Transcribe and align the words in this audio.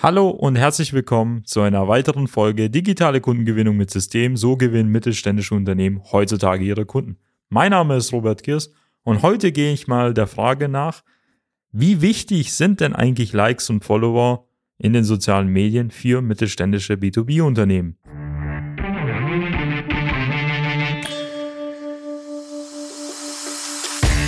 Hallo 0.00 0.28
und 0.28 0.54
herzlich 0.54 0.92
willkommen 0.92 1.44
zu 1.44 1.60
einer 1.60 1.88
weiteren 1.88 2.28
Folge 2.28 2.70
Digitale 2.70 3.20
Kundengewinnung 3.20 3.76
mit 3.76 3.90
System. 3.90 4.36
So 4.36 4.56
gewinnen 4.56 4.92
mittelständische 4.92 5.56
Unternehmen 5.56 6.00
heutzutage 6.12 6.64
ihre 6.64 6.86
Kunden. 6.86 7.16
Mein 7.48 7.72
Name 7.72 7.96
ist 7.96 8.12
Robert 8.12 8.44
Kirs 8.44 8.72
und 9.02 9.22
heute 9.22 9.50
gehe 9.50 9.72
ich 9.72 9.88
mal 9.88 10.14
der 10.14 10.28
Frage 10.28 10.68
nach, 10.68 11.02
wie 11.72 12.00
wichtig 12.00 12.52
sind 12.52 12.78
denn 12.78 12.94
eigentlich 12.94 13.32
Likes 13.32 13.70
und 13.70 13.84
Follower 13.84 14.46
in 14.78 14.92
den 14.92 15.02
sozialen 15.02 15.48
Medien 15.48 15.90
für 15.90 16.22
mittelständische 16.22 16.94
B2B-Unternehmen? 16.94 17.96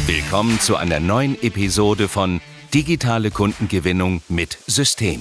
Willkommen 0.09 0.59
zu 0.59 0.75
einer 0.75 0.98
neuen 0.98 1.41
Episode 1.41 2.09
von 2.09 2.41
Digitale 2.75 3.30
Kundengewinnung 3.30 4.21
mit 4.29 4.59
System. 4.66 5.21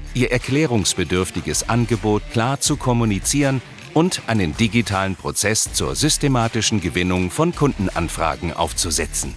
ihr 0.13 0.31
erklärungsbedürftiges 0.31 1.69
Angebot 1.69 2.23
klar 2.31 2.59
zu 2.59 2.77
kommunizieren 2.77 3.61
und 3.93 4.21
einen 4.27 4.55
digitalen 4.55 5.15
Prozess 5.15 5.73
zur 5.73 5.95
systematischen 5.95 6.81
Gewinnung 6.81 7.29
von 7.29 7.53
Kundenanfragen 7.53 8.53
aufzusetzen. 8.53 9.35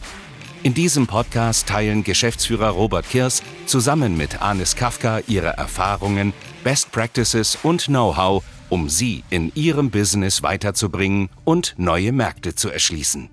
In 0.62 0.72
diesem 0.72 1.06
Podcast 1.06 1.66
teilen 1.66 2.04
Geschäftsführer 2.04 2.70
Robert 2.70 3.08
Kirs 3.08 3.42
zusammen 3.66 4.16
mit 4.16 4.40
Anis 4.40 4.76
Kafka 4.76 5.20
ihre 5.26 5.48
Erfahrungen, 5.48 6.32
Best 6.62 6.90
Practices 6.90 7.58
und 7.62 7.84
Know-how, 7.86 8.42
um 8.70 8.88
sie 8.88 9.24
in 9.28 9.52
ihrem 9.54 9.90
Business 9.90 10.42
weiterzubringen 10.42 11.28
und 11.44 11.74
neue 11.76 12.12
Märkte 12.12 12.54
zu 12.54 12.70
erschließen. 12.70 13.28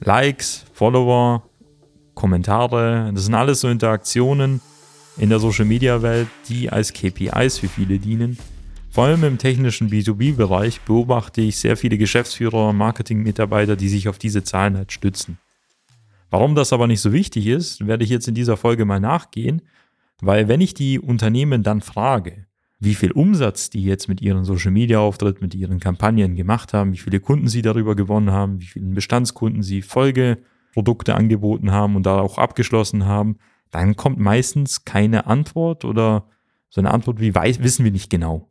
Likes, 0.00 0.64
Follower, 0.74 1.42
Kommentare, 2.14 3.10
das 3.12 3.24
sind 3.24 3.34
alles 3.34 3.60
so 3.60 3.68
Interaktionen, 3.68 4.60
in 5.16 5.28
der 5.28 5.38
Social 5.38 5.64
Media 5.64 6.02
Welt, 6.02 6.28
die 6.48 6.70
als 6.70 6.92
KPIs 6.92 7.58
für 7.58 7.68
viele 7.68 7.98
dienen. 7.98 8.36
Vor 8.90 9.04
allem 9.04 9.24
im 9.24 9.38
technischen 9.38 9.90
B2B-Bereich 9.90 10.80
beobachte 10.82 11.40
ich 11.40 11.58
sehr 11.58 11.76
viele 11.76 11.98
Geschäftsführer, 11.98 12.68
und 12.68 12.76
Marketing-Mitarbeiter, 12.76 13.76
die 13.76 13.88
sich 13.88 14.08
auf 14.08 14.18
diese 14.18 14.44
Zahlen 14.44 14.76
halt 14.76 14.92
stützen. 14.92 15.38
Warum 16.30 16.54
das 16.54 16.72
aber 16.72 16.86
nicht 16.86 17.00
so 17.00 17.12
wichtig 17.12 17.46
ist, 17.46 17.86
werde 17.86 18.04
ich 18.04 18.10
jetzt 18.10 18.28
in 18.28 18.34
dieser 18.34 18.56
Folge 18.56 18.84
mal 18.84 19.00
nachgehen, 19.00 19.62
weil 20.20 20.48
wenn 20.48 20.60
ich 20.60 20.74
die 20.74 20.98
Unternehmen 20.98 21.62
dann 21.62 21.80
frage, 21.80 22.46
wie 22.80 22.94
viel 22.94 23.12
Umsatz 23.12 23.70
die 23.70 23.84
jetzt 23.84 24.08
mit 24.08 24.20
ihren 24.20 24.44
Social 24.44 24.70
Media 24.70 24.98
Auftritt, 24.98 25.40
mit 25.40 25.54
ihren 25.54 25.80
Kampagnen 25.80 26.36
gemacht 26.36 26.72
haben, 26.72 26.92
wie 26.92 26.98
viele 26.98 27.20
Kunden 27.20 27.48
sie 27.48 27.62
darüber 27.62 27.94
gewonnen 27.94 28.30
haben, 28.30 28.60
wie 28.60 28.66
vielen 28.66 28.94
Bestandskunden 28.94 29.62
sie 29.62 29.82
Folgeprodukte 29.82 31.14
angeboten 31.14 31.70
haben 31.70 31.96
und 31.96 32.04
da 32.04 32.20
auch 32.20 32.38
abgeschlossen 32.38 33.06
haben, 33.06 33.38
dann 33.74 33.96
kommt 33.96 34.18
meistens 34.18 34.84
keine 34.84 35.26
Antwort 35.26 35.84
oder 35.84 36.28
so 36.68 36.80
eine 36.80 36.92
Antwort 36.92 37.20
wie 37.20 37.34
weiß, 37.34 37.62
wissen 37.62 37.84
wir 37.84 37.92
nicht 37.92 38.08
genau. 38.08 38.48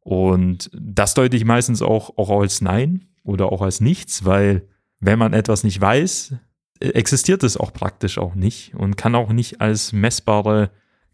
Und 0.00 0.70
das 0.72 1.14
deute 1.14 1.36
ich 1.36 1.44
meistens 1.44 1.82
auch, 1.82 2.16
auch 2.18 2.40
als 2.40 2.60
Nein 2.60 3.06
oder 3.22 3.52
auch 3.52 3.62
als 3.62 3.80
nichts, 3.80 4.24
weil 4.24 4.68
wenn 4.98 5.18
man 5.18 5.34
etwas 5.34 5.62
nicht 5.62 5.80
weiß, 5.80 6.34
existiert 6.80 7.44
es 7.44 7.56
auch 7.56 7.72
praktisch 7.72 8.18
auch 8.18 8.34
nicht 8.34 8.74
und 8.74 8.96
kann 8.96 9.14
auch 9.14 9.32
nicht 9.32 9.60
als 9.60 9.92
messbare 9.92 10.70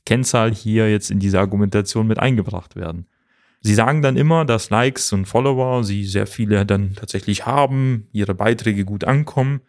Kennzahl 0.06 0.54
hier 0.54 0.90
jetzt 0.90 1.10
in 1.10 1.18
diese 1.18 1.40
Argumentation 1.40 2.06
mit 2.06 2.18
eingebracht 2.18 2.76
werden. 2.76 3.06
Sie 3.60 3.74
sagen 3.74 4.00
dann 4.00 4.16
immer, 4.16 4.44
dass 4.44 4.70
Likes 4.70 5.12
und 5.12 5.26
Follower 5.26 5.82
sie 5.84 6.04
sehr 6.04 6.26
viele 6.26 6.64
dann 6.64 6.94
tatsächlich 6.94 7.44
haben, 7.44 8.06
ihre 8.12 8.34
Beiträge 8.34 8.84
gut 8.84 9.04
ankommen, 9.04 9.60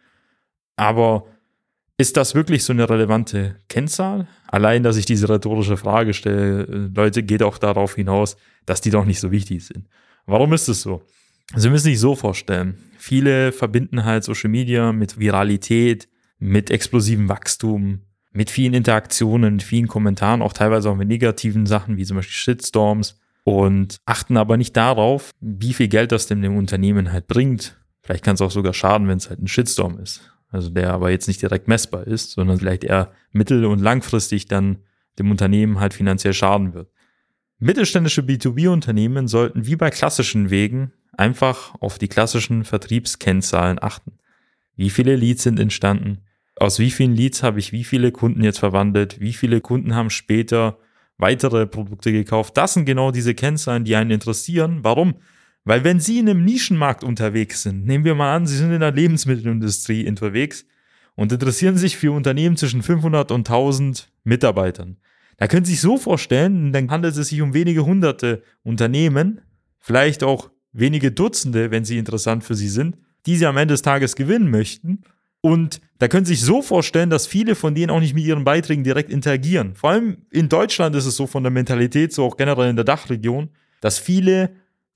aber 0.76 1.26
ist 1.98 2.16
das 2.16 2.36
wirklich 2.36 2.62
so 2.62 2.72
eine 2.72 2.88
relevante 2.88 3.56
Kennzahl? 3.68 4.28
Allein, 4.46 4.84
dass 4.84 4.96
ich 4.96 5.04
diese 5.04 5.28
rhetorische 5.28 5.76
Frage 5.76 6.14
stelle, 6.14 6.90
Leute, 6.94 7.24
geht 7.24 7.42
auch 7.42 7.58
darauf 7.58 7.96
hinaus, 7.96 8.36
dass 8.66 8.80
die 8.80 8.90
doch 8.90 9.04
nicht 9.04 9.18
so 9.18 9.32
wichtig 9.32 9.66
sind. 9.66 9.88
Warum 10.24 10.52
ist 10.52 10.68
es 10.68 10.80
so? 10.80 11.02
Sie 11.56 11.68
müssen 11.68 11.86
sich 11.86 11.98
so 11.98 12.14
vorstellen. 12.14 12.78
Viele 12.98 13.50
verbinden 13.50 14.04
halt 14.04 14.22
Social 14.22 14.50
Media 14.50 14.92
mit 14.92 15.18
Viralität, 15.18 16.08
mit 16.38 16.70
explosivem 16.70 17.28
Wachstum, 17.28 18.02
mit 18.32 18.50
vielen 18.50 18.74
Interaktionen, 18.74 19.54
mit 19.54 19.62
vielen 19.64 19.88
Kommentaren, 19.88 20.40
auch 20.40 20.52
teilweise 20.52 20.90
auch 20.90 20.96
mit 20.96 21.08
negativen 21.08 21.66
Sachen, 21.66 21.96
wie 21.96 22.04
zum 22.04 22.18
Beispiel 22.18 22.34
Shitstorms 22.34 23.18
und 23.42 23.98
achten 24.04 24.36
aber 24.36 24.56
nicht 24.56 24.76
darauf, 24.76 25.30
wie 25.40 25.72
viel 25.72 25.88
Geld 25.88 26.12
das 26.12 26.26
dem 26.28 26.56
Unternehmen 26.56 27.10
halt 27.12 27.26
bringt. 27.26 27.76
Vielleicht 28.02 28.24
kann 28.24 28.34
es 28.34 28.42
auch 28.42 28.52
sogar 28.52 28.74
schaden, 28.74 29.08
wenn 29.08 29.18
es 29.18 29.30
halt 29.30 29.40
ein 29.40 29.48
Shitstorm 29.48 29.98
ist 29.98 30.20
also 30.50 30.70
der 30.70 30.92
aber 30.92 31.10
jetzt 31.10 31.28
nicht 31.28 31.42
direkt 31.42 31.68
messbar 31.68 32.06
ist, 32.06 32.32
sondern 32.32 32.58
vielleicht 32.58 32.84
eher 32.84 33.12
mittel- 33.32 33.66
und 33.66 33.80
langfristig 33.80 34.46
dann 34.46 34.78
dem 35.18 35.30
Unternehmen 35.30 35.80
halt 35.80 35.94
finanziell 35.94 36.32
schaden 36.32 36.74
wird. 36.74 36.90
Mittelständische 37.58 38.22
B2B-Unternehmen 38.22 39.26
sollten 39.26 39.66
wie 39.66 39.76
bei 39.76 39.90
klassischen 39.90 40.50
Wegen 40.50 40.92
einfach 41.16 41.74
auf 41.80 41.98
die 41.98 42.08
klassischen 42.08 42.64
Vertriebskennzahlen 42.64 43.82
achten. 43.82 44.12
Wie 44.76 44.90
viele 44.90 45.16
Leads 45.16 45.42
sind 45.42 45.58
entstanden? 45.58 46.18
Aus 46.56 46.78
wie 46.78 46.90
vielen 46.90 47.14
Leads 47.14 47.42
habe 47.42 47.58
ich 47.58 47.72
wie 47.72 47.84
viele 47.84 48.12
Kunden 48.12 48.42
jetzt 48.44 48.60
verwandelt? 48.60 49.20
Wie 49.20 49.32
viele 49.32 49.60
Kunden 49.60 49.94
haben 49.94 50.10
später 50.10 50.78
weitere 51.18 51.66
Produkte 51.66 52.12
gekauft? 52.12 52.56
Das 52.56 52.74
sind 52.74 52.84
genau 52.84 53.10
diese 53.10 53.34
Kennzahlen, 53.34 53.84
die 53.84 53.96
einen 53.96 54.12
interessieren. 54.12 54.80
Warum? 54.82 55.16
Weil 55.64 55.84
wenn 55.84 56.00
Sie 56.00 56.18
in 56.18 56.28
einem 56.28 56.44
Nischenmarkt 56.44 57.04
unterwegs 57.04 57.62
sind, 57.62 57.84
nehmen 57.84 58.04
wir 58.04 58.14
mal 58.14 58.34
an, 58.34 58.46
Sie 58.46 58.56
sind 58.56 58.72
in 58.72 58.80
der 58.80 58.92
Lebensmittelindustrie 58.92 60.08
unterwegs 60.08 60.64
und 61.14 61.32
interessieren 61.32 61.76
sich 61.76 61.96
für 61.96 62.12
Unternehmen 62.12 62.56
zwischen 62.56 62.82
500 62.82 63.32
und 63.32 63.48
1000 63.48 64.10
Mitarbeitern. 64.24 64.96
Da 65.36 65.46
können 65.46 65.64
Sie 65.64 65.72
sich 65.72 65.80
so 65.80 65.96
vorstellen, 65.96 66.72
dann 66.72 66.90
handelt 66.90 67.16
es 67.16 67.28
sich 67.28 67.40
um 67.40 67.54
wenige 67.54 67.84
hunderte 67.84 68.42
Unternehmen, 68.62 69.40
vielleicht 69.78 70.22
auch 70.22 70.50
wenige 70.72 71.12
Dutzende, 71.12 71.70
wenn 71.70 71.84
sie 71.84 71.98
interessant 71.98 72.44
für 72.44 72.54
Sie 72.54 72.68
sind, 72.68 72.96
die 73.26 73.36
Sie 73.36 73.46
am 73.46 73.56
Ende 73.56 73.74
des 73.74 73.82
Tages 73.82 74.16
gewinnen 74.16 74.50
möchten. 74.50 75.02
Und 75.40 75.80
da 75.98 76.08
können 76.08 76.24
Sie 76.24 76.34
sich 76.34 76.44
so 76.44 76.62
vorstellen, 76.62 77.10
dass 77.10 77.26
viele 77.26 77.54
von 77.54 77.74
denen 77.74 77.90
auch 77.90 78.00
nicht 78.00 78.14
mit 78.14 78.24
ihren 78.24 78.44
Beiträgen 78.44 78.84
direkt 78.84 79.10
interagieren. 79.10 79.74
Vor 79.74 79.90
allem 79.90 80.18
in 80.30 80.48
Deutschland 80.48 80.96
ist 80.96 81.06
es 81.06 81.16
so 81.16 81.26
von 81.26 81.44
der 81.44 81.52
Mentalität, 81.52 82.12
so 82.12 82.24
auch 82.24 82.36
generell 82.36 82.70
in 82.70 82.76
der 82.76 82.84
Dachregion, 82.84 83.50
dass 83.80 83.98
viele 83.98 84.50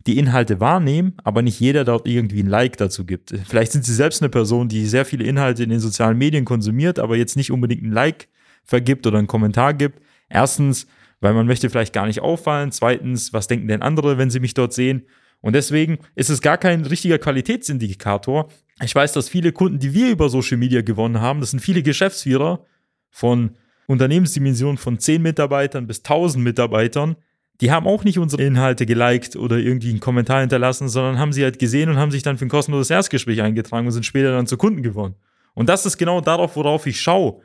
die 0.06 0.18
Inhalte 0.18 0.60
wahrnehmen, 0.60 1.14
aber 1.22 1.42
nicht 1.42 1.60
jeder 1.60 1.84
dort 1.84 2.06
irgendwie 2.06 2.42
ein 2.42 2.48
Like 2.48 2.76
dazu 2.76 3.04
gibt. 3.04 3.34
Vielleicht 3.46 3.72
sind 3.72 3.84
sie 3.84 3.94
selbst 3.94 4.22
eine 4.22 4.28
Person, 4.28 4.68
die 4.68 4.86
sehr 4.86 5.04
viele 5.04 5.24
Inhalte 5.24 5.62
in 5.62 5.70
den 5.70 5.80
sozialen 5.80 6.18
Medien 6.18 6.44
konsumiert, 6.44 6.98
aber 6.98 7.16
jetzt 7.16 7.36
nicht 7.36 7.50
unbedingt 7.50 7.82
ein 7.82 7.92
Like 7.92 8.28
vergibt 8.64 9.06
oder 9.06 9.18
einen 9.18 9.26
Kommentar 9.26 9.74
gibt. 9.74 10.00
Erstens, 10.28 10.86
weil 11.20 11.34
man 11.34 11.46
möchte 11.46 11.70
vielleicht 11.70 11.92
gar 11.92 12.06
nicht 12.06 12.20
auffallen. 12.20 12.72
Zweitens, 12.72 13.32
was 13.32 13.46
denken 13.46 13.68
denn 13.68 13.82
andere, 13.82 14.18
wenn 14.18 14.30
sie 14.30 14.40
mich 14.40 14.54
dort 14.54 14.72
sehen? 14.72 15.02
Und 15.40 15.54
deswegen 15.54 15.98
ist 16.14 16.30
es 16.30 16.40
gar 16.40 16.56
kein 16.56 16.84
richtiger 16.84 17.18
Qualitätsindikator. 17.18 18.48
Ich 18.82 18.94
weiß, 18.94 19.12
dass 19.12 19.28
viele 19.28 19.52
Kunden, 19.52 19.78
die 19.78 19.92
wir 19.92 20.10
über 20.10 20.28
Social 20.28 20.56
Media 20.56 20.82
gewonnen 20.82 21.20
haben, 21.20 21.40
das 21.40 21.50
sind 21.50 21.60
viele 21.60 21.82
Geschäftsführer 21.82 22.64
von 23.10 23.56
Unternehmensdimensionen 23.86 24.78
von 24.78 24.98
10 24.98 25.20
Mitarbeitern 25.20 25.86
bis 25.86 25.98
1000 25.98 26.42
Mitarbeitern, 26.42 27.16
die 27.60 27.70
haben 27.70 27.86
auch 27.86 28.02
nicht 28.04 28.18
unsere 28.18 28.42
Inhalte 28.42 28.86
geliked 28.86 29.36
oder 29.36 29.58
irgendwie 29.58 29.90
einen 29.90 30.00
Kommentar 30.00 30.40
hinterlassen, 30.40 30.88
sondern 30.88 31.18
haben 31.18 31.32
sie 31.32 31.44
halt 31.44 31.58
gesehen 31.58 31.88
und 31.88 31.96
haben 31.96 32.10
sich 32.10 32.22
dann 32.22 32.38
für 32.38 32.46
ein 32.46 32.50
kostenloses 32.50 32.90
Erstgespräch 32.90 33.42
eingetragen 33.42 33.86
und 33.86 33.92
sind 33.92 34.06
später 34.06 34.32
dann 34.32 34.46
zu 34.46 34.56
Kunden 34.56 34.82
geworden. 34.82 35.14
Und 35.54 35.68
das 35.68 35.86
ist 35.86 35.98
genau 35.98 36.20
darauf, 36.20 36.56
worauf 36.56 36.86
ich 36.86 37.00
schaue. 37.00 37.40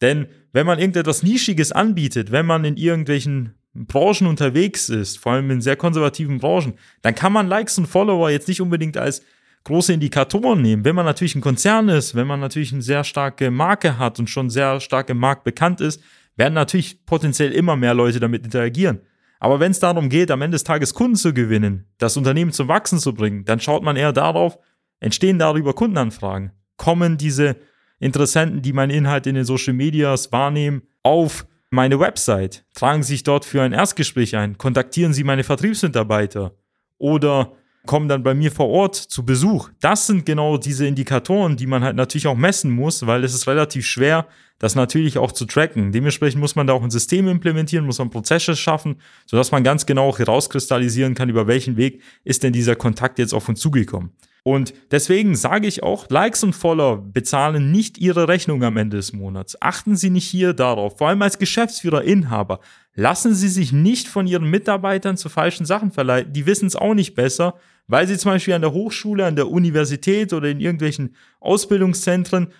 Denn 0.00 0.26
wenn 0.52 0.66
man 0.66 0.78
irgendetwas 0.78 1.22
Nischiges 1.22 1.72
anbietet, 1.72 2.32
wenn 2.32 2.46
man 2.46 2.64
in 2.64 2.76
irgendwelchen 2.76 3.54
Branchen 3.74 4.26
unterwegs 4.26 4.88
ist, 4.88 5.18
vor 5.18 5.32
allem 5.32 5.50
in 5.50 5.60
sehr 5.60 5.76
konservativen 5.76 6.38
Branchen, 6.38 6.74
dann 7.02 7.14
kann 7.14 7.32
man 7.32 7.46
Likes 7.46 7.78
und 7.78 7.86
Follower 7.86 8.30
jetzt 8.30 8.48
nicht 8.48 8.60
unbedingt 8.60 8.96
als 8.96 9.22
große 9.64 9.92
Indikatoren 9.92 10.62
nehmen. 10.62 10.84
Wenn 10.84 10.96
man 10.96 11.04
natürlich 11.04 11.34
ein 11.34 11.42
Konzern 11.42 11.88
ist, 11.88 12.14
wenn 12.14 12.26
man 12.26 12.40
natürlich 12.40 12.72
eine 12.72 12.82
sehr 12.82 13.04
starke 13.04 13.50
Marke 13.50 13.98
hat 13.98 14.18
und 14.18 14.28
schon 14.28 14.50
sehr 14.50 14.80
stark 14.80 15.10
im 15.10 15.18
Markt 15.18 15.44
bekannt 15.44 15.80
ist, 15.80 16.02
werden 16.36 16.54
natürlich 16.54 17.04
potenziell 17.04 17.52
immer 17.52 17.76
mehr 17.76 17.94
Leute 17.94 18.18
damit 18.18 18.44
interagieren. 18.44 19.00
Aber 19.40 19.58
wenn 19.58 19.72
es 19.72 19.80
darum 19.80 20.10
geht, 20.10 20.30
am 20.30 20.42
Ende 20.42 20.54
des 20.54 20.64
Tages 20.64 20.94
Kunden 20.94 21.16
zu 21.16 21.32
gewinnen, 21.32 21.86
das 21.98 22.16
Unternehmen 22.16 22.52
zum 22.52 22.68
Wachsen 22.68 22.98
zu 22.98 23.14
bringen, 23.14 23.44
dann 23.46 23.58
schaut 23.58 23.82
man 23.82 23.96
eher 23.96 24.12
darauf, 24.12 24.58
entstehen 25.00 25.38
darüber 25.38 25.72
Kundenanfragen? 25.72 26.52
Kommen 26.76 27.16
diese 27.16 27.56
Interessenten, 27.98 28.62
die 28.62 28.74
meinen 28.74 28.90
Inhalt 28.90 29.26
in 29.26 29.34
den 29.34 29.44
Social 29.44 29.72
Medias 29.72 30.30
wahrnehmen, 30.30 30.82
auf 31.02 31.46
meine 31.70 31.98
Website, 31.98 32.64
tragen 32.74 33.02
sich 33.02 33.22
dort 33.22 33.44
für 33.44 33.62
ein 33.62 33.72
Erstgespräch 33.72 34.36
ein, 34.36 34.58
kontaktieren 34.58 35.12
Sie 35.12 35.24
meine 35.24 35.44
Vertriebsmitarbeiter 35.44 36.52
oder 36.98 37.52
kommen 37.86 38.08
dann 38.08 38.22
bei 38.22 38.34
mir 38.34 38.52
vor 38.52 38.68
Ort 38.68 38.96
zu 38.96 39.24
Besuch. 39.24 39.70
Das 39.80 40.06
sind 40.06 40.26
genau 40.26 40.58
diese 40.58 40.86
Indikatoren, 40.86 41.56
die 41.56 41.66
man 41.66 41.82
halt 41.82 41.96
natürlich 41.96 42.26
auch 42.26 42.36
messen 42.36 42.70
muss, 42.70 43.06
weil 43.06 43.24
es 43.24 43.34
ist 43.34 43.46
relativ 43.46 43.86
schwer, 43.86 44.26
das 44.60 44.76
natürlich 44.76 45.18
auch 45.18 45.32
zu 45.32 45.46
tracken. 45.46 45.90
Dementsprechend 45.90 46.40
muss 46.40 46.54
man 46.54 46.68
da 46.68 46.74
auch 46.74 46.82
ein 46.82 46.90
System 46.90 47.26
implementieren, 47.26 47.86
muss 47.86 47.98
man 47.98 48.10
Prozesse 48.10 48.54
schaffen, 48.54 49.00
sodass 49.26 49.50
man 49.50 49.64
ganz 49.64 49.86
genau 49.86 50.16
herauskristallisieren 50.16 51.14
kann, 51.14 51.28
über 51.28 51.48
welchen 51.48 51.76
Weg 51.76 52.02
ist 52.22 52.44
denn 52.44 52.52
dieser 52.52 52.76
Kontakt 52.76 53.18
jetzt 53.18 53.34
auf 53.34 53.48
uns 53.48 53.58
zugekommen. 53.58 54.10
Und 54.42 54.72
deswegen 54.90 55.34
sage 55.34 55.66
ich 55.66 55.82
auch, 55.82 56.08
Likes 56.08 56.44
und 56.44 56.54
Follower 56.54 56.98
bezahlen 56.98 57.72
nicht 57.72 57.98
ihre 57.98 58.28
Rechnung 58.28 58.62
am 58.62 58.76
Ende 58.76 58.96
des 58.96 59.12
Monats. 59.12 59.60
Achten 59.60 59.96
Sie 59.96 60.10
nicht 60.10 60.26
hier 60.26 60.52
darauf, 60.52 60.98
vor 60.98 61.08
allem 61.08 61.22
als 61.22 61.38
Geschäftsführer, 61.38 62.04
Inhaber. 62.04 62.60
Lassen 62.94 63.34
Sie 63.34 63.48
sich 63.48 63.72
nicht 63.72 64.08
von 64.08 64.26
Ihren 64.26 64.48
Mitarbeitern 64.48 65.16
zu 65.16 65.28
falschen 65.28 65.66
Sachen 65.66 65.90
verleiten. 65.90 66.32
Die 66.32 66.46
wissen 66.46 66.66
es 66.66 66.76
auch 66.76 66.94
nicht 66.94 67.14
besser, 67.14 67.54
weil 67.86 68.06
sie 68.06 68.16
zum 68.16 68.32
Beispiel 68.32 68.54
an 68.54 68.62
der 68.62 68.72
Hochschule, 68.72 69.26
an 69.26 69.36
der 69.36 69.48
Universität 69.48 70.32
oder 70.32 70.48
in 70.48 70.60
irgendwelchen 70.60 71.16
Ausbildungszentren 71.40 72.52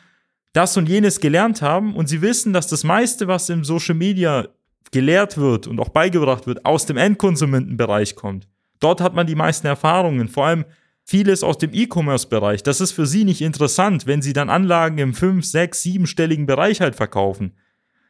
das 0.52 0.76
und 0.76 0.88
jenes 0.88 1.20
gelernt 1.20 1.62
haben 1.62 1.94
und 1.94 2.08
sie 2.08 2.22
wissen, 2.22 2.52
dass 2.52 2.66
das 2.66 2.84
meiste, 2.84 3.28
was 3.28 3.48
im 3.48 3.64
Social 3.64 3.94
Media 3.94 4.48
gelehrt 4.90 5.38
wird 5.38 5.66
und 5.66 5.78
auch 5.78 5.90
beigebracht 5.90 6.46
wird, 6.46 6.64
aus 6.64 6.86
dem 6.86 6.96
Endkonsumentenbereich 6.96 8.16
kommt. 8.16 8.48
Dort 8.80 9.00
hat 9.00 9.14
man 9.14 9.26
die 9.26 9.34
meisten 9.34 9.66
Erfahrungen, 9.66 10.28
vor 10.28 10.46
allem 10.46 10.64
vieles 11.04 11.42
aus 11.42 11.58
dem 11.58 11.72
E-Commerce-Bereich. 11.72 12.62
Das 12.62 12.80
ist 12.80 12.92
für 12.92 13.06
sie 13.06 13.24
nicht 13.24 13.40
interessant, 13.40 14.06
wenn 14.06 14.22
sie 14.22 14.32
dann 14.32 14.50
Anlagen 14.50 14.98
im 14.98 15.14
5, 15.14 15.44
6, 15.44 15.82
7-stelligen 15.82 16.46
Bereich 16.46 16.80
halt 16.80 16.94
verkaufen. 16.94 17.52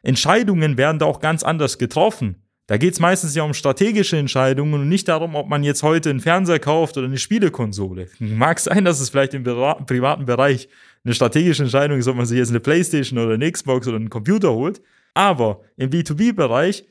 Entscheidungen 0.03 0.79
werden 0.79 0.99
da 0.99 1.07
auch 1.07 1.21
ganz 1.21 1.43
anders 1.43 1.79
getroffen. 1.79 2.43
Da 2.71 2.77
geht 2.77 2.93
es 2.93 3.01
meistens 3.01 3.35
ja 3.35 3.43
um 3.43 3.53
strategische 3.53 4.17
Entscheidungen 4.17 4.75
und 4.75 4.89
nicht 4.89 5.09
darum, 5.09 5.35
ob 5.35 5.49
man 5.49 5.65
jetzt 5.65 5.83
heute 5.83 6.09
einen 6.09 6.21
Fernseher 6.21 6.61
kauft 6.61 6.97
oder 6.97 7.09
eine 7.09 7.19
Spielekonsole. 7.19 8.07
Mag 8.21 8.61
sein, 8.61 8.85
dass 8.85 9.01
es 9.01 9.11
vielleicht 9.11 9.35
im 9.35 9.43
privaten 9.43 10.25
Bereich 10.25 10.69
eine 11.05 11.13
strategische 11.13 11.65
Entscheidung 11.65 11.99
ist, 11.99 12.07
ob 12.07 12.15
man 12.15 12.27
sich 12.27 12.39
jetzt 12.39 12.51
eine 12.51 12.61
Playstation 12.61 13.19
oder 13.19 13.35
eine 13.35 13.51
Xbox 13.51 13.89
oder 13.89 13.97
einen 13.97 14.09
Computer 14.09 14.53
holt. 14.53 14.81
Aber 15.15 15.63
im 15.77 15.91
B2B-Bereich 15.91 16.85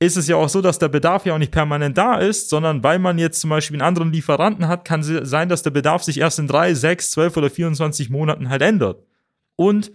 ist 0.00 0.16
es 0.16 0.26
ja 0.26 0.34
auch 0.34 0.48
so, 0.48 0.60
dass 0.60 0.80
der 0.80 0.88
Bedarf 0.88 1.24
ja 1.26 1.34
auch 1.34 1.38
nicht 1.38 1.52
permanent 1.52 1.96
da 1.96 2.16
ist, 2.16 2.48
sondern 2.48 2.82
weil 2.82 2.98
man 2.98 3.16
jetzt 3.16 3.40
zum 3.40 3.50
Beispiel 3.50 3.76
einen 3.76 3.86
anderen 3.86 4.12
Lieferanten 4.12 4.66
hat, 4.66 4.84
kann 4.84 4.98
es 4.98 5.30
sein, 5.30 5.48
dass 5.48 5.62
der 5.62 5.70
Bedarf 5.70 6.02
sich 6.02 6.18
erst 6.18 6.40
in 6.40 6.48
drei, 6.48 6.74
sechs, 6.74 7.12
zwölf 7.12 7.36
oder 7.36 7.50
24 7.50 8.10
Monaten 8.10 8.50
halt 8.50 8.62
ändert. 8.62 9.04
Und 9.54 9.92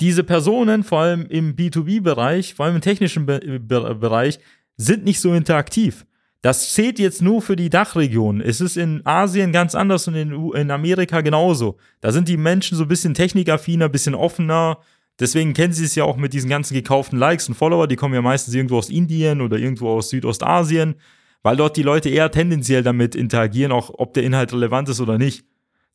diese 0.00 0.24
Personen, 0.24 0.84
vor 0.84 1.00
allem 1.00 1.26
im 1.26 1.56
B2B-Bereich, 1.56 2.54
vor 2.54 2.66
allem 2.66 2.76
im 2.76 2.80
technischen 2.80 3.26
Be 3.26 3.40
Be 3.60 3.94
Bereich, 3.94 4.38
sind 4.76 5.04
nicht 5.04 5.20
so 5.20 5.34
interaktiv. 5.34 6.06
Das 6.40 6.72
zählt 6.72 7.00
jetzt 7.00 7.20
nur 7.20 7.42
für 7.42 7.56
die 7.56 7.68
Dachregion. 7.68 8.40
Es 8.40 8.60
ist 8.60 8.76
in 8.76 9.04
Asien 9.04 9.50
ganz 9.50 9.74
anders 9.74 10.06
und 10.06 10.14
in, 10.14 10.50
in 10.52 10.70
Amerika 10.70 11.20
genauso. 11.20 11.78
Da 12.00 12.12
sind 12.12 12.28
die 12.28 12.36
Menschen 12.36 12.78
so 12.78 12.84
ein 12.84 12.88
bisschen 12.88 13.14
technikaffiner, 13.14 13.86
ein 13.86 13.92
bisschen 13.92 14.14
offener. 14.14 14.78
Deswegen 15.18 15.52
kennen 15.52 15.72
sie 15.72 15.84
es 15.84 15.96
ja 15.96 16.04
auch 16.04 16.16
mit 16.16 16.32
diesen 16.32 16.48
ganzen 16.48 16.74
gekauften 16.74 17.18
Likes 17.18 17.48
und 17.48 17.56
Follower. 17.56 17.88
Die 17.88 17.96
kommen 17.96 18.14
ja 18.14 18.22
meistens 18.22 18.54
irgendwo 18.54 18.78
aus 18.78 18.88
Indien 18.88 19.40
oder 19.40 19.58
irgendwo 19.58 19.88
aus 19.88 20.10
Südostasien, 20.10 20.94
weil 21.42 21.56
dort 21.56 21.76
die 21.76 21.82
Leute 21.82 22.08
eher 22.08 22.30
tendenziell 22.30 22.84
damit 22.84 23.16
interagieren, 23.16 23.72
auch 23.72 23.90
ob 23.98 24.14
der 24.14 24.22
Inhalt 24.22 24.52
relevant 24.52 24.88
ist 24.88 25.00
oder 25.00 25.18
nicht. 25.18 25.44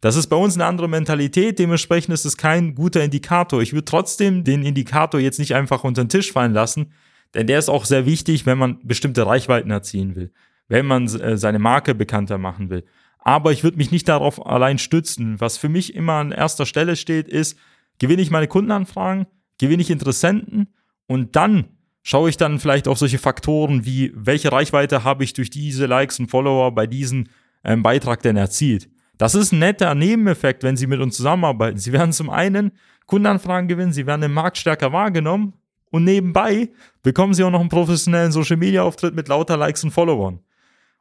Das 0.04 0.18
ist 0.18 0.28
bei 0.28 0.36
uns 0.36 0.56
eine 0.56 0.66
andere 0.66 0.90
Mentalität, 0.90 1.60
dementsprechend 1.60 2.14
ist 2.14 2.26
es 2.26 2.36
kein 2.36 2.76
guter 2.76 3.02
Indikator. 3.02 3.62
Ich 3.62 3.72
würde 3.72 3.86
trotzdem 3.86 4.44
den 4.44 4.66
Indikator 4.66 5.18
jetzt 5.18 5.40
nicht 5.40 5.56
einfach 5.56 5.86
unter 5.86 6.04
den 6.04 6.10
Tisch 6.10 6.34
fallen 6.34 6.52
lassen, 6.52 6.92
denn 7.34 7.48
der 7.48 7.58
ist 7.58 7.70
auch 7.70 7.86
sehr 7.86 8.06
wichtig, 8.06 8.46
wenn 8.46 8.58
man 8.58 8.80
bestimmte 8.84 9.26
Reichweiten 9.26 9.72
erzielen 9.72 10.18
will, 10.18 10.34
wenn 10.68 10.86
man 10.86 11.06
äh, 11.06 11.38
seine 11.38 11.58
Marke 11.58 11.96
bekannter 11.96 12.38
machen 12.38 12.70
will. 12.70 12.84
Aber 13.18 13.54
ich 13.54 13.64
würde 13.64 13.78
mich 13.78 13.92
nicht 13.92 14.10
darauf 14.10 14.46
allein 14.46 14.78
stützen. 14.78 15.40
Was 15.40 15.58
für 15.58 15.70
mich 15.70 15.96
immer 15.96 16.16
an 16.16 16.34
erster 16.34 16.66
Stelle 16.66 16.98
steht, 16.98 17.30
ist, 17.30 17.58
gewinne 17.98 18.22
ich 18.22 18.30
meine 18.30 18.50
Kundenanfragen, 18.50 19.26
gewinne 19.58 19.84
ich 19.84 19.90
Interessenten 19.90 20.68
und 21.08 21.38
dann 21.38 21.78
schaue 22.02 22.30
ich 22.30 22.36
dann 22.36 22.60
vielleicht 22.60 22.90
auf 22.90 22.98
solche 22.98 23.20
Faktoren 23.20 23.86
wie, 23.86 24.12
welche 24.16 24.52
Reichweite 24.52 25.06
habe 25.06 25.24
ich 25.24 25.32
durch 25.32 25.50
diese 25.50 25.86
Likes 25.86 26.20
und 26.20 26.30
Follower 26.30 26.76
bei 26.76 26.88
diesem 26.88 27.28
ähm, 27.64 27.84
Beitrag 27.84 28.22
denn 28.22 28.36
erzielt. 28.36 28.90
Das 29.18 29.36
ist 29.36 29.52
ein 29.52 29.60
netter 29.60 29.94
Nebeneffekt, 29.96 30.64
wenn 30.64 30.78
Sie 30.78 30.88
mit 30.88 31.00
uns 31.00 31.18
zusammenarbeiten. 31.18 31.78
Sie 31.78 31.94
werden 31.94 32.14
zum 32.14 32.30
einen 32.30 32.72
Kundenanfragen 33.06 33.68
gewinnen, 33.68 33.94
Sie 33.94 34.08
werden 34.08 34.24
im 34.24 34.34
Markt 34.34 34.58
stärker 34.58 34.92
wahrgenommen 34.92 35.54
und 35.92 36.04
nebenbei 36.04 36.70
bekommen 37.04 37.34
Sie 37.34 37.44
auch 37.44 37.52
noch 37.52 37.60
einen 37.60 37.70
professionellen 37.70 38.32
Social 38.32 38.58
Media 38.58 38.84
Auftritt 38.84 39.14
mit 39.14 39.28
lauter 39.28 39.58
Likes 39.58 39.84
und 39.84 39.92
Followern. 39.92 40.40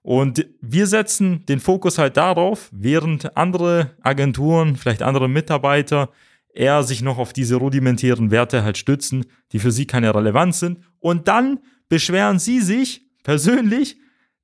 Und 0.03 0.47
wir 0.61 0.87
setzen 0.87 1.47
den 1.47 1.61
Fokus 1.61 1.97
halt 1.97 2.17
darauf, 2.17 2.69
während 2.73 3.37
andere 3.37 3.93
Agenturen, 4.03 4.77
vielleicht 4.77 5.01
andere 5.01 5.29
Mitarbeiter 5.29 6.11
eher 6.53 6.83
sich 6.83 7.03
noch 7.03 7.19
auf 7.19 7.33
diese 7.33 7.57
rudimentären 7.57 8.31
Werte 8.31 8.65
halt 8.65 8.77
stützen, 8.77 9.25
die 9.53 9.61
für 9.61 9.71
sie 9.71 9.87
keine 9.87 10.15
Relevanz 10.15 10.59
sind. 10.59 10.81
Und 10.99 11.29
dann 11.29 11.61
beschweren 11.89 12.39
sie 12.39 12.61
sich 12.61 13.07
persönlich, 13.23 13.97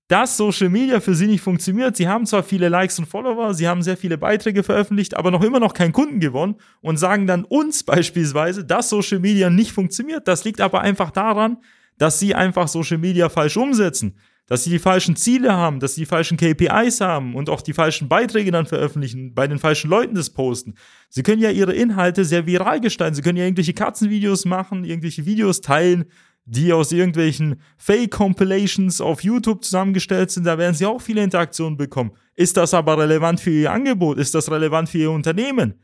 dass 0.09 0.39
Social 0.39 0.71
Media 0.71 1.01
für 1.01 1.15
sie 1.15 1.27
nicht 1.27 1.43
funktioniert. 1.43 1.97
Sie 1.97 2.09
haben 2.09 2.25
zwar 2.25 2.43
viele 2.43 2.71
Likes 2.71 2.99
und 2.99 3.07
Follower, 3.07 3.53
sie 3.53 3.69
haben 3.69 3.83
sehr 3.83 3.97
viele 3.99 4.17
Beiträge 4.17 4.63
veröffentlicht, 4.63 5.15
aber 5.15 5.31
noch 5.31 5.45
immer 5.45 5.61
noch 5.61 5.75
keinen 5.75 5.93
Kunden 5.93 6.19
gewonnen 6.19 6.57
und 6.81 6.97
sagen 6.97 7.27
dann 7.27 7.45
uns 7.45 7.83
beispielsweise, 7.85 8.65
dass 8.65 8.89
Social 8.89 9.21
Media 9.21 9.51
nicht 9.51 9.73
funktioniert. 9.73 10.27
Das 10.27 10.45
liegt 10.45 10.63
aber 10.63 10.81
einfach 10.81 11.11
daran, 11.11 11.59
dass 11.99 12.19
sie 12.19 12.35
einfach 12.35 12.69
Social 12.69 12.99
Media 12.99 13.29
falsch 13.29 13.59
umsetzen, 13.59 14.17
dass 14.47 14.65
sie 14.65 14.71
die 14.71 14.79
falschen 14.79 15.15
Ziele 15.15 15.53
haben, 15.53 15.79
dass 15.79 15.95
sie 15.95 16.03
die 16.03 16.07
falschen 16.07 16.39
KPIs 16.39 17.03
haben 17.03 17.35
und 17.35 17.51
auch 17.51 17.61
die 17.61 17.75
falschen 17.75 18.09
Beiträge 18.09 18.51
dann 18.51 18.65
veröffentlichen, 18.65 19.35
bei 19.35 19.47
den 19.47 19.59
falschen 19.59 19.91
Leuten 19.91 20.15
das 20.15 20.31
posten. 20.31 20.75
Sie 21.11 21.23
können 21.23 21.43
ja 21.43 21.51
ihre 21.51 21.75
Inhalte 21.75 22.25
sehr 22.25 22.47
viral 22.47 22.81
gestalten, 22.81 23.15
sie 23.15 23.23
können 23.23 23.37
ja 23.37 23.45
irgendwelche 23.45 23.75
Katzenvideos 23.75 24.47
machen, 24.47 24.85
irgendwelche 24.85 25.27
Videos 25.27 25.61
teilen, 25.61 26.07
die 26.51 26.73
aus 26.73 26.93
irgendwelchen 26.93 27.61
Fake-Compilations 27.77 29.01
auf 29.01 29.23
YouTube 29.23 29.65
zusammengestellt 29.65 30.31
sind, 30.31 30.45
da 30.45 30.57
werden 30.57 30.75
sie 30.75 30.87
auch 30.87 31.01
viele 31.01 31.23
Interaktionen 31.23 31.77
bekommen. 31.77 32.13
Ist 32.35 32.57
das 32.57 32.73
aber 32.73 32.97
relevant 32.97 33.41
für 33.41 33.51
ihr 33.51 33.71
Angebot? 33.71 34.19
Ist 34.19 34.35
das 34.35 34.51
relevant 34.51 34.89
für 34.89 34.99
ihr 34.99 35.11
Unternehmen? 35.11 35.75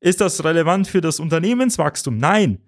Ist 0.00 0.20
das 0.20 0.44
relevant 0.44 0.86
für 0.86 1.00
das 1.00 1.18
Unternehmenswachstum? 1.18 2.18
Nein. 2.18 2.58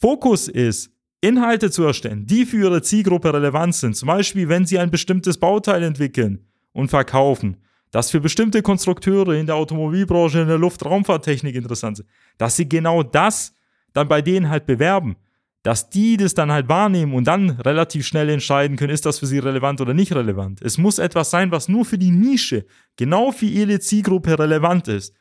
Fokus 0.00 0.48
ist, 0.48 0.90
Inhalte 1.20 1.70
zu 1.70 1.84
erstellen, 1.84 2.26
die 2.26 2.44
für 2.44 2.58
ihre 2.58 2.82
Zielgruppe 2.82 3.32
relevant 3.32 3.74
sind. 3.74 3.96
Zum 3.96 4.08
Beispiel, 4.08 4.48
wenn 4.48 4.66
sie 4.66 4.78
ein 4.78 4.90
bestimmtes 4.90 5.38
Bauteil 5.38 5.82
entwickeln 5.82 6.44
und 6.72 6.88
verkaufen, 6.88 7.56
das 7.90 8.10
für 8.10 8.20
bestimmte 8.20 8.62
Konstrukteure 8.62 9.34
in 9.34 9.46
der 9.46 9.56
Automobilbranche, 9.56 10.40
in 10.40 10.48
der 10.48 10.58
Luftraumfahrttechnik 10.58 11.54
interessant 11.54 12.00
ist, 12.00 12.08
dass 12.36 12.56
sie 12.56 12.68
genau 12.68 13.02
das 13.02 13.54
dann 13.92 14.08
bei 14.08 14.22
denen 14.22 14.48
halt 14.48 14.66
bewerben 14.66 15.16
dass 15.68 15.90
die 15.90 16.16
das 16.16 16.32
dann 16.32 16.50
halt 16.50 16.70
wahrnehmen 16.70 17.12
und 17.12 17.26
dann 17.26 17.50
relativ 17.50 18.06
schnell 18.06 18.30
entscheiden 18.30 18.78
können, 18.78 18.94
ist 18.94 19.04
das 19.04 19.18
für 19.18 19.26
sie 19.26 19.38
relevant 19.38 19.82
oder 19.82 19.92
nicht 19.92 20.14
relevant. 20.14 20.62
Es 20.62 20.78
muss 20.78 20.98
etwas 20.98 21.28
sein, 21.28 21.50
was 21.50 21.68
nur 21.68 21.84
für 21.84 21.98
die 21.98 22.10
Nische, 22.10 22.64
genau 22.96 23.32
für 23.32 23.44
ihre 23.44 23.78
Zielgruppe 23.78 24.38
relevant 24.38 24.88
ist. 24.88 25.14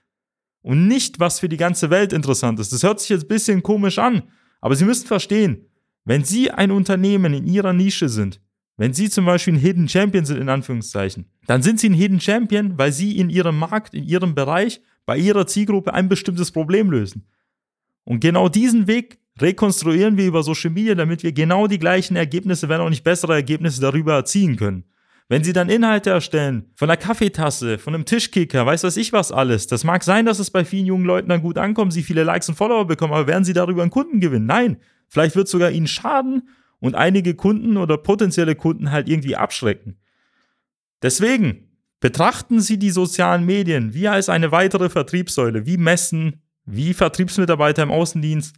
Und 0.61 0.87
nicht, 0.87 1.19
was 1.19 1.41
für 1.41 1.49
die 1.49 1.57
ganze 1.57 1.89
Welt 1.89 2.13
interessant 2.13 2.61
ist. 2.61 2.71
Das 2.71 2.81
hört 2.83 3.01
sich 3.01 3.09
jetzt 3.09 3.25
ein 3.25 3.27
bisschen 3.27 3.61
komisch 3.61 3.99
an, 3.99 4.23
aber 4.61 4.73
Sie 4.77 4.85
müssen 4.85 5.05
verstehen, 5.05 5.65
wenn 6.05 6.23
Sie 6.23 6.49
ein 6.49 6.71
Unternehmen 6.71 7.33
in 7.33 7.45
Ihrer 7.45 7.73
Nische 7.73 8.07
sind, 8.07 8.39
wenn 8.77 8.93
Sie 8.93 9.09
zum 9.09 9.25
Beispiel 9.25 9.55
ein 9.55 9.59
Hidden 9.59 9.89
Champion 9.89 10.23
sind, 10.23 10.39
in 10.39 10.47
Anführungszeichen, 10.47 11.25
dann 11.47 11.61
sind 11.61 11.81
Sie 11.81 11.89
ein 11.89 11.93
Hidden 11.93 12.21
Champion, 12.21 12.77
weil 12.77 12.93
Sie 12.93 13.17
in 13.17 13.29
Ihrem 13.29 13.59
Markt, 13.59 13.93
in 13.93 14.05
Ihrem 14.05 14.33
Bereich, 14.33 14.79
bei 15.05 15.17
Ihrer 15.17 15.45
Zielgruppe 15.45 15.93
ein 15.93 16.07
bestimmtes 16.07 16.53
Problem 16.53 16.89
lösen. 16.89 17.27
Und 18.05 18.21
genau 18.21 18.47
diesen 18.47 18.87
Weg 18.87 19.19
rekonstruieren 19.41 20.17
wir 20.17 20.25
über 20.25 20.43
Social 20.43 20.71
Media, 20.71 20.95
damit 20.95 21.23
wir 21.23 21.31
genau 21.31 21.67
die 21.67 21.79
gleichen 21.79 22.15
Ergebnisse, 22.15 22.69
wenn 22.69 22.81
auch 22.81 22.89
nicht 22.89 23.03
bessere 23.03 23.33
Ergebnisse 23.33 23.81
darüber 23.81 24.13
erzielen 24.13 24.55
können. 24.55 24.83
Wenn 25.29 25.43
Sie 25.43 25.51
dann 25.51 25.69
Inhalte 25.69 26.11
erstellen, 26.11 26.71
von 26.75 26.89
einer 26.89 26.95
Kaffeetasse, 26.95 27.77
von 27.79 27.93
einem 27.93 28.05
Tischkicker, 28.05 28.65
weiß 28.65 28.83
was 28.83 28.95
ich 28.95 29.11
was 29.11 29.33
alles, 29.33 29.67
das 29.67 29.83
mag 29.83 30.03
sein, 30.03 30.25
dass 30.25 30.39
es 30.39 30.51
bei 30.51 30.63
vielen 30.63 30.85
jungen 30.85 31.05
Leuten 31.05 31.27
dann 31.27 31.41
gut 31.41 31.57
ankommt, 31.57 31.91
sie 31.91 32.03
viele 32.03 32.23
Likes 32.23 32.47
und 32.47 32.55
Follower 32.55 32.85
bekommen, 32.85 33.13
aber 33.13 33.27
werden 33.27 33.43
Sie 33.43 33.53
darüber 33.53 33.81
einen 33.81 33.91
Kunden 33.91 34.21
gewinnen? 34.21 34.45
Nein. 34.45 34.77
Vielleicht 35.09 35.35
wird 35.35 35.47
es 35.47 35.51
sogar 35.51 35.71
Ihnen 35.71 35.87
schaden 35.87 36.49
und 36.79 36.95
einige 36.95 37.35
Kunden 37.35 37.77
oder 37.77 37.97
potenzielle 37.97 38.55
Kunden 38.55 38.91
halt 38.91 39.09
irgendwie 39.09 39.35
abschrecken. 39.35 39.97
Deswegen 41.01 41.67
betrachten 41.99 42.61
Sie 42.61 42.77
die 42.77 42.91
sozialen 42.91 43.45
Medien 43.45 43.93
wie 43.93 44.07
als 44.07 44.29
eine 44.29 44.51
weitere 44.51 44.89
Vertriebssäule, 44.89 45.65
wie 45.65 45.77
Messen, 45.77 46.41
wie 46.65 46.93
Vertriebsmitarbeiter 46.93 47.83
im 47.83 47.91
Außendienst, 47.91 48.55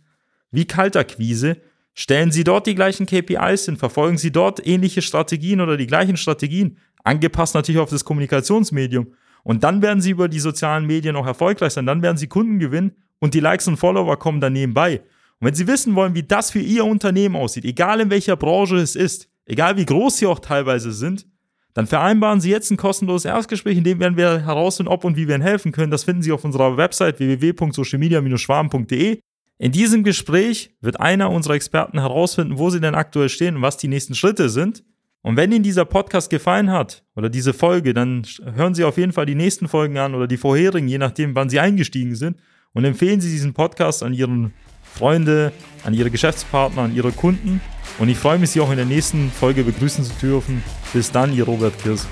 wie 0.52 0.66
Kaltakquise, 0.66 1.58
stellen 1.94 2.32
Sie 2.32 2.44
dort 2.44 2.68
die 2.68 2.76
gleichen 2.76 3.06
KPIs 3.06 3.66
hin, 3.66 3.78
verfolgen 3.78 4.18
Sie 4.18 4.32
dort 4.32 4.66
ähnliche 4.66 5.02
Strategien 5.02 5.62
oder 5.62 5.78
die 5.78 5.88
gleichen 5.88 6.18
Strategien, 6.18 6.78
angepasst 7.04 7.56
natürlich 7.56 7.82
auf 7.82 7.90
das 7.90 8.06
Kommunikationsmedium. 8.06 9.14
Und 9.44 9.64
dann 9.64 9.82
werden 9.82 10.02
Sie 10.02 10.12
über 10.12 10.28
die 10.28 10.40
sozialen 10.40 10.86
Medien 10.86 11.16
auch 11.16 11.26
erfolgreich 11.26 11.74
sein, 11.74 11.86
dann 11.86 12.02
werden 12.02 12.18
Sie 12.18 12.28
Kunden 12.28 12.60
gewinnen 12.60 12.92
und 13.20 13.34
die 13.34 13.40
Likes 13.40 13.68
und 13.68 13.78
Follower 13.78 14.18
kommen 14.18 14.42
dann 14.42 14.54
nebenbei. 14.54 15.02
Und 15.40 15.48
wenn 15.48 15.56
Sie 15.56 15.68
wissen 15.68 15.96
wollen, 15.96 16.16
wie 16.16 16.24
das 16.24 16.52
für 16.52 16.60
Ihr 16.60 16.86
Unternehmen 16.86 17.36
aussieht, 17.36 17.66
egal 17.66 18.02
in 18.02 18.10
welcher 18.10 18.36
Branche 18.36 18.78
es 18.78 18.96
ist, 18.96 19.30
egal 19.46 19.78
wie 19.78 19.86
groß 19.86 20.18
Sie 20.18 20.28
auch 20.28 20.40
teilweise 20.40 20.92
sind, 20.92 21.26
dann 21.74 21.88
vereinbaren 21.88 22.42
Sie 22.42 22.50
jetzt 22.50 22.72
ein 22.72 22.78
kostenloses 22.78 23.26
Erstgespräch, 23.26 23.78
in 23.78 23.84
dem 23.84 24.00
werden 24.00 24.18
wir 24.18 24.46
herausfinden, 24.46 24.92
ob 24.92 25.06
und 25.06 25.16
wie 25.16 25.28
wir 25.28 25.36
Ihnen 25.36 25.44
helfen 25.44 25.72
können. 25.72 25.92
Das 25.92 26.04
finden 26.04 26.22
Sie 26.22 26.32
auf 26.32 26.44
unserer 26.44 26.78
Website 26.78 27.20
www.socialmedia-schwaben.de. 27.20 29.20
In 29.62 29.74
diesem 29.74 30.06
Gespräch 30.06 30.72
wird 30.80 31.02
einer 31.02 31.30
unserer 31.30 31.56
Experten 31.56 32.00
herausfinden, 32.00 32.58
wo 32.58 32.70
Sie 32.70 32.80
denn 32.80 32.96
aktuell 32.96 33.28
stehen 33.28 33.58
und 33.58 33.62
was 33.62 33.76
die 33.76 33.90
nächsten 33.90 34.16
Schritte 34.16 34.48
sind. 34.48 34.86
Und 35.22 35.36
wenn 35.36 35.52
Ihnen 35.52 35.64
dieser 35.64 35.84
Podcast 35.84 36.30
gefallen 36.30 36.72
hat 36.72 37.04
oder 37.14 37.30
diese 37.30 37.52
Folge, 37.52 37.94
dann 37.94 38.26
hören 38.56 38.74
Sie 38.74 38.86
auf 38.86 38.98
jeden 38.98 39.12
Fall 39.12 39.26
die 39.26 39.36
nächsten 39.36 39.68
Folgen 39.68 39.98
an 39.98 40.16
oder 40.16 40.28
die 40.28 40.38
vorherigen, 40.38 40.88
je 40.88 40.98
nachdem, 40.98 41.36
wann 41.36 41.50
Sie 41.50 41.60
eingestiegen 41.60 42.16
sind. 42.16 42.38
Und 42.72 42.86
empfehlen 42.86 43.20
Sie 43.20 43.30
diesen 43.30 43.54
Podcast 43.54 44.02
an 44.02 44.14
Ihren 44.14 44.54
Freunde, 44.82 45.52
an 45.84 45.94
Ihre 45.94 46.10
Geschäftspartner, 46.10 46.84
an 46.84 46.96
Ihre 46.96 47.12
Kunden. 47.12 47.60
Und 47.98 48.08
ich 48.08 48.18
freue 48.18 48.40
mich, 48.40 48.52
Sie 48.52 48.62
auch 48.62 48.72
in 48.72 48.78
der 48.78 48.86
nächsten 48.86 49.30
Folge 49.30 49.66
begrüßen 49.66 50.06
zu 50.06 50.14
dürfen. 50.22 50.64
Bis 50.94 51.12
dann, 51.12 51.34
Ihr 51.34 51.44
Robert 51.44 51.78
Kirs. 51.84 52.08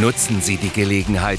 Nutzen 0.00 0.40
Sie 0.40 0.56
die 0.56 0.70
Gelegenheit 0.70 1.38